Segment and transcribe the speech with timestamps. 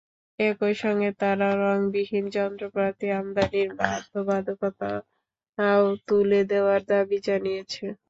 [0.39, 7.85] একই সঙ্গে তারা রংবিহীন যন্ত্রপাতি আমদানির বাধ্যবাধকতাও তুলে দেওয়ার দাবি জানিয়েছে।